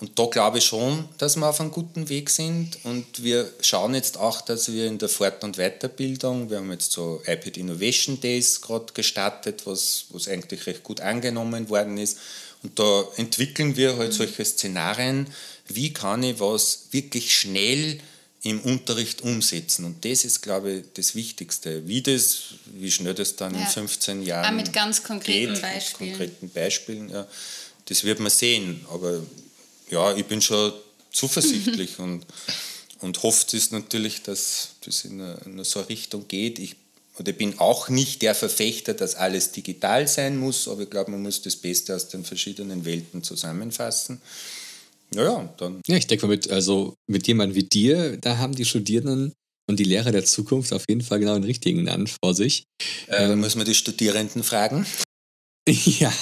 [0.00, 2.78] Und da glaube ich schon, dass wir auf einem guten Weg sind.
[2.84, 6.92] Und wir schauen jetzt auch, dass wir in der Fort- und Weiterbildung, wir haben jetzt
[6.92, 12.18] so iPad Innovation Days gerade gestartet, was, was eigentlich recht gut angenommen worden ist.
[12.62, 15.26] Und da entwickeln wir halt solche Szenarien,
[15.66, 18.00] wie kann ich was wirklich schnell
[18.42, 19.84] im Unterricht umsetzen.
[19.84, 21.86] Und das ist, glaube ich, das Wichtigste.
[21.88, 23.62] Wie das, wie schnell das dann ja.
[23.62, 26.10] in 15 Jahren Auch mit ganz konkreten geht, Beispielen.
[26.10, 27.26] Mit konkreten Beispielen, ja,
[27.86, 28.84] das wird man sehen.
[28.92, 29.20] Aber
[29.90, 30.72] ja, ich bin schon
[31.12, 32.26] zuversichtlich und,
[33.00, 36.58] und hofft es natürlich, dass das in eine, in eine so eine Richtung geht.
[36.58, 36.76] Ich
[37.18, 41.22] oder bin auch nicht der Verfechter, dass alles digital sein muss, aber ich glaube, man
[41.22, 44.20] muss das Beste aus den verschiedenen Welten zusammenfassen.
[45.14, 45.80] Naja, dann.
[45.86, 49.32] Ja, ich denke mal, mit, also mit jemandem wie dir, da haben die Studierenden
[49.68, 52.64] und die Lehrer der Zukunft auf jeden Fall genau den richtigen Land vor sich.
[53.08, 54.86] Äh, ähm, muss man die Studierenden fragen.
[55.98, 56.12] Ja.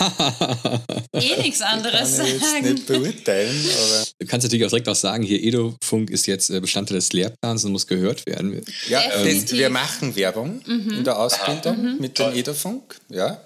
[1.13, 2.73] Eh nichts anderes kann ich sagen.
[2.73, 4.07] nicht beurteilen, aber.
[4.19, 7.65] Du kannst natürlich auch direkt auch sagen, hier Edofunk ist jetzt äh, Bestandteil des Lehrplans
[7.65, 8.65] und muss gehört werden.
[8.89, 10.91] Ja, das, wir machen Werbung mhm.
[10.91, 12.01] in der Ausbildung mhm.
[12.01, 12.97] mit dem Edofunk.
[13.09, 13.43] Ja.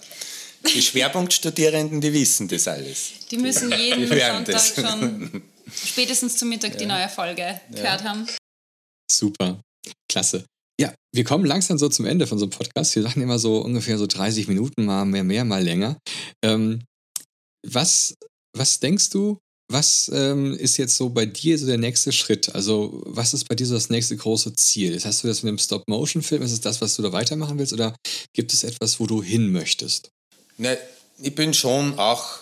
[0.74, 3.12] Die Schwerpunktstudierenden, die wissen das alles.
[3.30, 4.74] Die müssen jeden die Sonntag das.
[4.74, 5.42] schon
[5.84, 6.78] spätestens zum Mittag ja.
[6.78, 8.26] die neue Folge gehört haben.
[9.10, 9.60] Super,
[10.10, 10.44] klasse.
[10.80, 12.96] Ja, wir kommen langsam so zum Ende von so einem Podcast.
[12.96, 15.98] Wir sagen immer so ungefähr so 30 Minuten, mal mehr, mehr, mal länger.
[16.42, 16.80] Ähm,
[17.66, 18.14] was,
[18.56, 19.36] was denkst du,
[19.70, 22.54] was ähm, ist jetzt so bei dir so der nächste Schritt?
[22.54, 24.98] Also, was ist bei dir so das nächste große Ziel?
[25.04, 26.42] Hast du das mit dem Stop-Motion-Film?
[26.42, 27.74] Ist es das, was du da weitermachen willst?
[27.74, 27.94] Oder
[28.32, 30.08] gibt es etwas, wo du hin möchtest?
[30.56, 30.78] Ne,
[31.20, 32.38] ich bin schon auch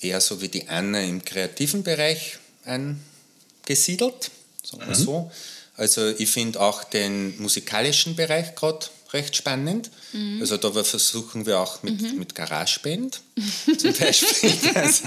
[0.00, 4.30] eher so wie die Anna im kreativen Bereich angesiedelt,
[4.62, 5.04] sagen wir mhm.
[5.04, 5.32] so.
[5.76, 9.90] Also ich finde auch den musikalischen Bereich gerade recht spannend.
[10.12, 10.40] Mhm.
[10.40, 12.18] Also da versuchen wir auch mit, mhm.
[12.18, 13.20] mit GarageBand
[13.78, 15.02] zum Beispiel, dass,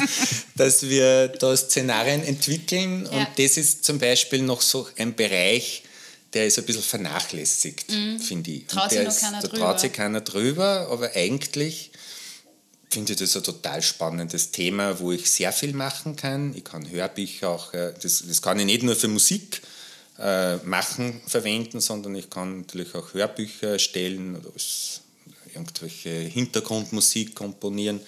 [0.55, 3.05] dass, wir da Szenarien entwickeln.
[3.05, 3.11] Ja.
[3.11, 5.83] Und das ist zum Beispiel noch so ein Bereich,
[6.33, 8.19] der ist ein bisschen vernachlässigt, mhm.
[8.19, 8.67] finde ich.
[8.67, 9.57] Traut sich noch keiner da drüber.
[9.57, 11.91] traut sich keiner drüber, aber eigentlich
[12.91, 16.55] finde ich das ein total spannendes Thema, wo ich sehr viel machen kann.
[16.55, 19.61] Ich kann Hörbücher auch, äh, das, das kann ich nicht nur für Musik
[20.19, 24.51] äh, machen, verwenden, sondern ich kann natürlich auch Hörbücher erstellen oder
[25.53, 28.01] irgendwelche Hintergrundmusik komponieren.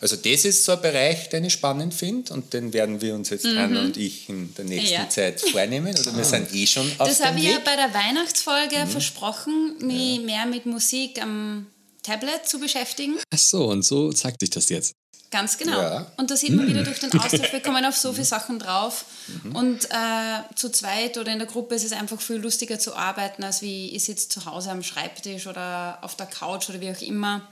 [0.00, 3.30] Also das ist so ein Bereich, den ich spannend finde und den werden wir uns
[3.30, 3.58] jetzt, mhm.
[3.58, 5.08] Anna und ich, in der nächsten ja.
[5.08, 5.88] Zeit vornehmen.
[5.88, 8.88] Oder wir sind eh schon auf Das habe ich ja bei der Weihnachtsfolge mhm.
[8.88, 10.22] versprochen, mich ja.
[10.22, 11.66] mehr mit Musik am
[12.08, 13.16] Tablet zu beschäftigen.
[13.30, 14.94] Ach so, und so zeigt sich das jetzt.
[15.30, 15.78] Ganz genau.
[15.78, 16.06] Ja.
[16.16, 19.04] Und da sieht man wieder durch den Austausch, wir kommen auf so viele Sachen drauf.
[19.44, 19.56] Mhm.
[19.56, 23.44] Und äh, zu zweit oder in der Gruppe ist es einfach viel lustiger zu arbeiten,
[23.44, 27.02] als wie ich sitze zu Hause am Schreibtisch oder auf der Couch oder wie auch
[27.02, 27.46] immer.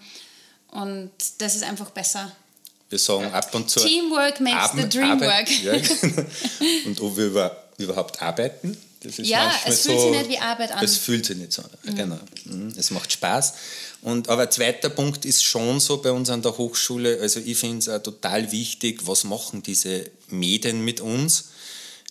[0.69, 2.33] Und das ist einfach besser.
[2.89, 3.81] Wir sagen ab und zu.
[3.81, 5.63] Teamwork makes Abend, the dream Arbeit, work.
[5.63, 5.73] Ja,
[6.87, 8.77] und ob wir über, überhaupt arbeiten.
[9.01, 10.85] Das ist ja, es fühlt so, sich nicht wie Arbeit an.
[10.85, 11.71] Es fühlt sich nicht so an.
[11.83, 11.95] Mhm.
[11.95, 12.19] Genau.
[12.45, 12.73] Mhm.
[12.77, 13.55] Es macht Spaß.
[14.03, 17.79] Und, aber zweiter Punkt ist schon so bei uns an der Hochschule, also ich finde
[17.79, 21.49] es auch total wichtig, was machen diese Medien mit uns?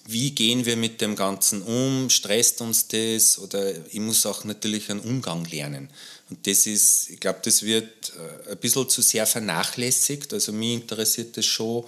[0.07, 2.09] Wie gehen wir mit dem Ganzen um?
[2.11, 3.39] Stresst uns das?
[3.39, 5.89] Oder ich muss auch natürlich einen Umgang lernen.
[6.29, 8.13] Und das ist, ich glaube, das wird
[8.47, 10.33] äh, ein bisschen zu sehr vernachlässigt.
[10.33, 11.85] Also mich interessiert das schon,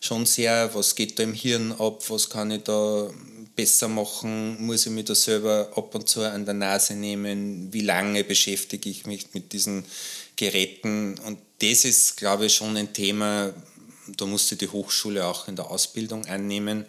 [0.00, 3.10] schon sehr, was geht da im Hirn ab, was kann ich da
[3.58, 7.80] besser machen, muss ich mich da selber ab und zu an der Nase nehmen, wie
[7.80, 9.84] lange beschäftige ich mich mit diesen
[10.36, 11.18] Geräten.
[11.26, 13.52] Und das ist, glaube ich, schon ein Thema,
[14.16, 16.86] da musste die Hochschule auch in der Ausbildung annehmen.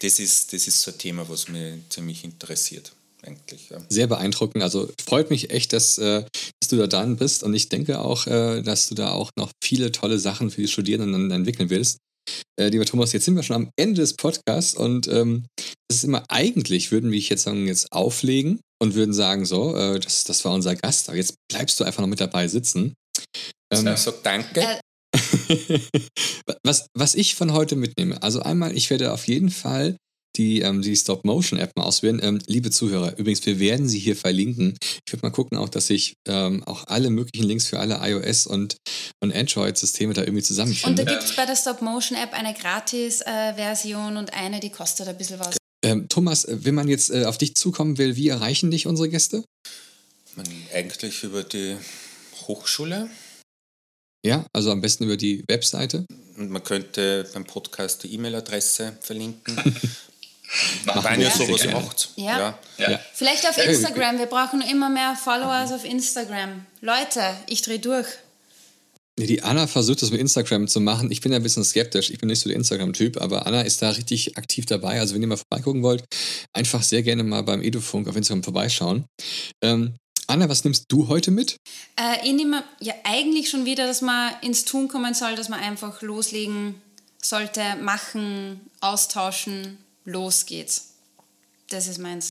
[0.00, 2.92] Das ist, das ist so ein Thema, was mich ziemlich interessiert.
[3.22, 3.78] Eigentlich, ja.
[3.88, 4.62] Sehr beeindruckend.
[4.62, 6.22] Also freut mich echt, dass, äh,
[6.60, 7.42] dass du da dran bist.
[7.42, 10.68] Und ich denke auch, äh, dass du da auch noch viele tolle Sachen für die
[10.68, 11.96] Studierenden entwickeln willst.
[12.58, 15.46] Äh, lieber Thomas, jetzt sind wir schon am Ende des Podcasts und ähm,
[15.88, 19.98] das ist immer eigentlich, würden wir jetzt sagen, jetzt auflegen und würden sagen, so, äh,
[20.00, 22.94] das, das war unser Gast, aber jetzt bleibst du einfach noch mit dabei sitzen.
[23.72, 24.60] Ähm, sag danke.
[24.60, 24.80] Äh.
[26.64, 29.96] was, was ich von heute mitnehme, also einmal, ich werde auf jeden Fall
[30.38, 32.20] die, ähm, die Stop-Motion-App mal auswählen.
[32.22, 34.78] Ähm, liebe Zuhörer, übrigens, wir werden sie hier verlinken.
[35.06, 38.46] Ich würde mal gucken, auch, dass ich ähm, auch alle möglichen Links für alle iOS-
[38.46, 38.76] und,
[39.20, 41.02] und Android-Systeme da irgendwie zusammenfinde.
[41.02, 45.40] Und da gibt es bei der Stop-Motion-App eine Gratis-Version und eine, die kostet ein bisschen
[45.40, 45.56] was.
[45.84, 49.44] Ähm, Thomas, wenn man jetzt äh, auf dich zukommen will, wie erreichen dich unsere Gäste?
[50.36, 51.76] Man, eigentlich über die
[52.46, 53.10] Hochschule.
[54.24, 56.04] Ja, also am besten über die Webseite.
[56.36, 59.56] Und man könnte beim Podcast die E-Mail-Adresse verlinken.
[61.02, 62.10] Wenn ihr sowas macht.
[62.16, 62.58] Ja.
[62.78, 62.90] Ja.
[62.90, 63.00] ja.
[63.12, 64.18] Vielleicht auf Instagram.
[64.18, 66.64] Wir brauchen immer mehr Followers auf Instagram.
[66.80, 68.06] Leute, ich drehe durch.
[69.18, 71.10] Die Anna versucht das mit Instagram zu machen.
[71.10, 72.10] Ich bin ja ein bisschen skeptisch.
[72.10, 75.00] Ich bin nicht so der Instagram-Typ, aber Anna ist da richtig aktiv dabei.
[75.00, 76.04] Also wenn ihr mal vorbeigucken wollt,
[76.52, 79.06] einfach sehr gerne mal beim Edufunk auf Instagram vorbeischauen.
[79.62, 79.96] Ähm,
[80.28, 81.56] Anna, was nimmst du heute mit?
[81.96, 85.60] Äh, ich nehme ja eigentlich schon wieder, dass man ins Tun kommen soll, dass man
[85.60, 86.76] einfach loslegen
[87.20, 90.94] sollte, machen, austauschen, los geht's.
[91.68, 92.30] Das ist meins.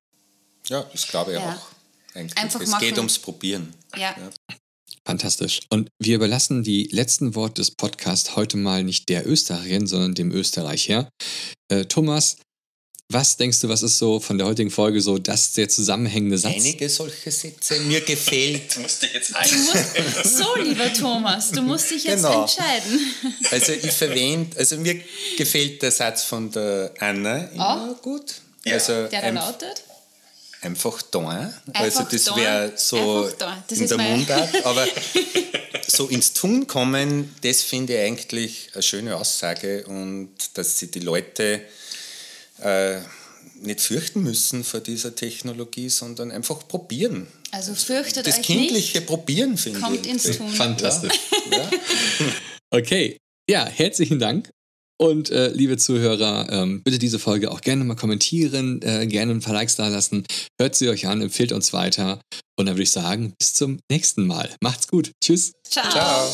[0.67, 1.55] Ja, das glaube ich ja.
[1.55, 2.15] auch.
[2.15, 2.37] Eigentlich.
[2.37, 2.81] Einfach es machen.
[2.81, 3.73] geht ums Probieren.
[3.95, 4.15] Ja.
[4.17, 4.29] ja.
[5.05, 5.61] Fantastisch.
[5.69, 10.31] Und wir überlassen die letzten Worte des Podcasts heute mal nicht der Österreicherin, sondern dem
[10.31, 11.09] Österreicher.
[11.69, 12.37] Äh, Thomas,
[13.10, 16.56] was denkst du, was ist so von der heutigen Folge so das der zusammenhängende Satz?
[16.56, 17.80] Einige solche Sätze.
[17.82, 18.63] Mir gefällt.
[18.76, 22.41] Du musst dich jetzt musst, So, lieber Thomas, du musst dich jetzt genau.
[22.41, 23.00] entscheiden.
[23.52, 25.02] Also ich verwende, also mir
[25.38, 28.02] gefällt der Satz von der Anna immer oh.
[28.02, 28.36] gut.
[28.65, 28.74] Ja.
[28.74, 29.84] Also der da lautet?
[30.62, 31.54] Einfach da.
[31.74, 33.30] Also das wäre so
[33.67, 34.65] das in der Mundart.
[34.65, 34.86] Aber
[35.88, 41.00] so ins Tun kommen, das finde ich eigentlich eine schöne Aussage und dass sie die
[41.00, 41.62] Leute
[42.62, 43.00] äh,
[43.62, 47.28] nicht fürchten müssen vor dieser Technologie, sondern einfach probieren.
[47.52, 49.08] Also fürchtet das euch kindliche nicht.
[49.08, 49.86] Probieren finde ich.
[49.86, 50.50] Kommt ins Tun.
[50.50, 51.13] Fantastisch.
[51.52, 51.70] Ja.
[52.72, 53.17] okay,
[53.50, 54.50] ja, herzlichen Dank.
[55.00, 59.41] Und äh, liebe Zuhörer, ähm, bitte diese Folge auch gerne mal kommentieren, äh, gerne ein
[59.41, 60.26] paar Likes da lassen.
[60.60, 62.20] Hört sie euch an, empfiehlt uns weiter.
[62.58, 64.50] Und dann würde ich sagen, bis zum nächsten Mal.
[64.62, 65.12] Macht's gut.
[65.24, 65.54] Tschüss.
[65.70, 65.89] Ciao.
[65.91, 66.28] Ciao.